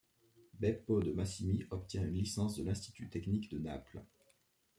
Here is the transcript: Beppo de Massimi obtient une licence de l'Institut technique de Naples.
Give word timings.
Beppo 0.55 0.99
de 1.03 1.11
Massimi 1.11 1.63
obtient 1.69 2.01
une 2.05 2.15
licence 2.15 2.55
de 2.55 2.63
l'Institut 2.63 3.07
technique 3.07 3.51
de 3.51 3.59
Naples. 3.59 4.03